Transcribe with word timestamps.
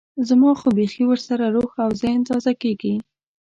زما 0.29 0.51
خو 0.59 0.67
بيخي 0.77 1.03
ورسره 1.07 1.45
روح 1.55 1.71
او 1.83 1.89
ذهن 2.01 2.21
تازه 2.29 2.53
کېږي. 2.61 2.95